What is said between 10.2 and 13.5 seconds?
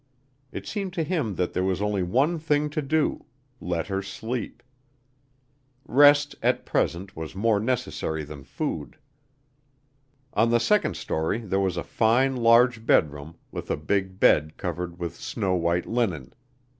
On the second story there was a fine large bedroom,